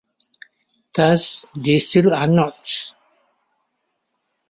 Thus 0.95 1.51
they 1.55 1.79
still 1.79 2.11
are 2.15 2.25
not. 2.25 2.57